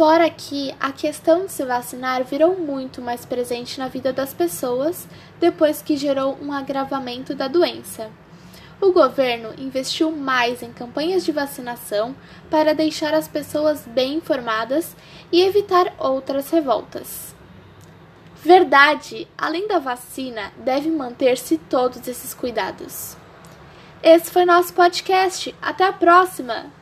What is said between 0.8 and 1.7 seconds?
a questão de se